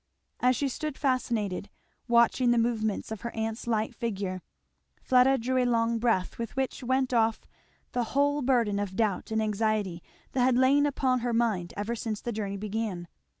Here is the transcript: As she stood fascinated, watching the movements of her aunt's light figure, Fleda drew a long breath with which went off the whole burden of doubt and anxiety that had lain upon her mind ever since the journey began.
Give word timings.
As 0.39 0.55
she 0.55 0.67
stood 0.67 0.97
fascinated, 0.97 1.69
watching 2.07 2.49
the 2.49 2.57
movements 2.57 3.11
of 3.11 3.21
her 3.21 3.29
aunt's 3.35 3.67
light 3.67 3.93
figure, 3.93 4.41
Fleda 5.03 5.37
drew 5.37 5.59
a 5.59 5.65
long 5.65 5.99
breath 5.99 6.39
with 6.39 6.55
which 6.55 6.81
went 6.81 7.13
off 7.13 7.41
the 7.91 8.05
whole 8.15 8.41
burden 8.41 8.79
of 8.79 8.95
doubt 8.95 9.29
and 9.29 9.43
anxiety 9.43 10.01
that 10.31 10.41
had 10.43 10.57
lain 10.57 10.87
upon 10.87 11.19
her 11.19 11.33
mind 11.33 11.71
ever 11.77 11.95
since 11.95 12.19
the 12.19 12.31
journey 12.31 12.57
began. 12.57 13.07